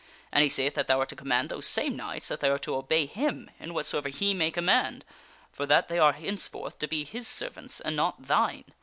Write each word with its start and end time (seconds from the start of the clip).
And 0.31 0.43
he 0.43 0.49
saith 0.49 0.73
that 0.73 0.87
thou 0.87 0.97
art 1.01 1.09
to 1.09 1.15
command 1.15 1.49
those 1.49 1.67
same 1.67 1.95
knights 1.95 2.29
that 2.29 2.39
they 2.39 2.49
are 2.49 2.57
to 2.57 2.75
obey 2.75 3.05
him 3.05 3.51
in 3.59 3.71
whatsoever 3.75 4.09
he 4.09 4.33
may 4.33 4.49
command, 4.49 5.05
for 5.51 5.67
that 5.67 5.89
they 5.89 5.99
are 5.99 6.13
henceforth 6.13 6.79
to 6.79 6.87
be 6.87 7.03
his 7.03 7.27
servants 7.27 7.79
and 7.79 7.95
not 7.95 8.25
thine. 8.25 8.65